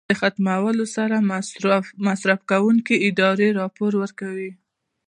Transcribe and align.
د 0.09 0.11
ختمولو 0.21 0.85
سره 0.95 1.15
مصرفوونکې 2.07 2.95
ادارې 3.07 3.47
راپور 3.59 3.91
ورکوي. 4.01 4.51